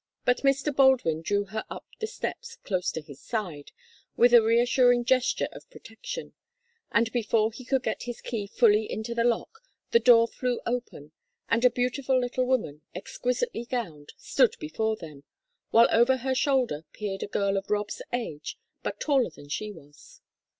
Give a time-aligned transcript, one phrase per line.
[0.25, 0.75] But Mr.
[0.75, 3.71] Baldwin drew her up the steps close to his side,
[4.17, 6.33] with a reassuring gesture of protection,
[6.91, 9.59] and before he could get his key fully into the lock,
[9.91, 11.11] the door flew open,
[11.49, 15.23] and a beautiful little woman, exquisitely gowned, stood before them,
[15.69, 20.19] while over her shoulder peered a girl of Rob's age, but taller than she was.